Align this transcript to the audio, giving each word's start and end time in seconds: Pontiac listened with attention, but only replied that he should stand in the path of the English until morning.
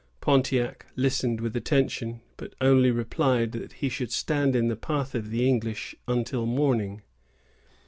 Pontiac 0.19 0.87
listened 0.95 1.39
with 1.39 1.55
attention, 1.55 2.21
but 2.35 2.55
only 2.59 2.89
replied 2.89 3.51
that 3.51 3.73
he 3.73 3.87
should 3.87 4.11
stand 4.11 4.55
in 4.55 4.67
the 4.67 4.75
path 4.75 5.13
of 5.13 5.29
the 5.29 5.47
English 5.47 5.93
until 6.07 6.47
morning. 6.47 7.03